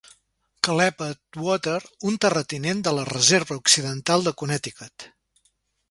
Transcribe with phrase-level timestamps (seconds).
[0.67, 1.75] Caleb Atwater,
[2.11, 5.11] un terratinent de la reserva occidental de Connecticut.